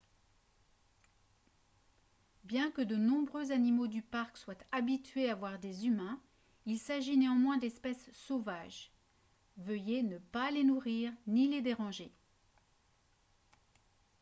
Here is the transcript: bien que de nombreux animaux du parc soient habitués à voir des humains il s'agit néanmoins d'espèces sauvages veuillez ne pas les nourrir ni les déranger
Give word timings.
bien 2.43 2.71
que 2.71 2.81
de 2.81 2.95
nombreux 2.95 3.51
animaux 3.51 3.85
du 3.85 4.01
parc 4.01 4.35
soient 4.35 4.57
habitués 4.71 5.29
à 5.29 5.35
voir 5.35 5.59
des 5.59 5.85
humains 5.85 6.19
il 6.65 6.79
s'agit 6.79 7.17
néanmoins 7.19 7.59
d'espèces 7.59 8.09
sauvages 8.11 8.91
veuillez 9.57 10.01
ne 10.01 10.17
pas 10.17 10.49
les 10.49 10.63
nourrir 10.63 11.13
ni 11.27 11.47
les 11.49 11.61
déranger 11.61 12.11